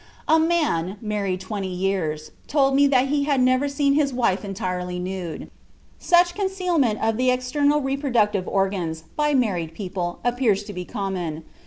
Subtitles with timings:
[0.27, 4.97] "A man, married twenty years, told me that he had never seen his wife entirely
[4.97, 5.51] nude.
[5.99, 11.43] Such concealment of the external reproductive organs, by married people, appears to be common.